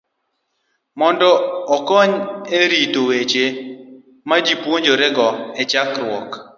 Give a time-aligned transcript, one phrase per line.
[0.99, 1.27] mondo
[1.75, 2.11] okony
[2.59, 3.45] e rito weche
[4.29, 5.27] majipuonjorego
[5.61, 6.29] e chokruok.